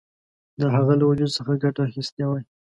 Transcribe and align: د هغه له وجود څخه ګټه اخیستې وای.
د 0.59 0.61
هغه 0.75 0.93
له 0.99 1.05
وجود 1.09 1.31
څخه 1.37 1.51
ګټه 1.63 1.81
اخیستې 1.89 2.23
وای. 2.27 2.43